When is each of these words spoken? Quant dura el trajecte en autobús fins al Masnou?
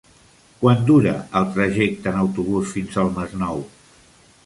Quant 0.61 0.81
dura 0.87 1.13
el 1.41 1.47
trajecte 1.59 2.13
en 2.15 2.19
autobús 2.25 2.75
fins 2.79 3.01
al 3.05 3.17
Masnou? 3.19 3.67